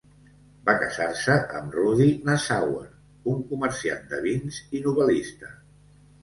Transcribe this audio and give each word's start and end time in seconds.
Va 0.67 0.73
casar-se 0.83 1.35
amb 1.59 1.77
Rudi 1.79 2.07
Nassauer, 2.29 2.87
un 3.33 3.45
comerciant 3.53 4.03
de 4.15 4.23
vins 4.25 4.59
i 4.79 4.83
novel·lista. 4.89 5.55